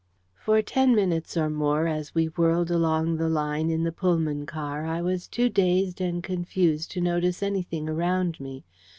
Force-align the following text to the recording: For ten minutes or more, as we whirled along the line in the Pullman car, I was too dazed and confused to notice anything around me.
For 0.33 0.63
ten 0.63 0.95
minutes 0.95 1.37
or 1.37 1.47
more, 1.47 1.85
as 1.85 2.15
we 2.15 2.25
whirled 2.25 2.71
along 2.71 3.17
the 3.17 3.29
line 3.29 3.69
in 3.69 3.83
the 3.83 3.91
Pullman 3.91 4.47
car, 4.47 4.83
I 4.83 4.99
was 4.99 5.27
too 5.27 5.47
dazed 5.47 6.01
and 6.01 6.23
confused 6.23 6.89
to 6.93 7.01
notice 7.01 7.43
anything 7.43 7.87
around 7.87 8.39
me. 8.39 8.63